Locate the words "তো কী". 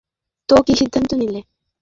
0.49-0.73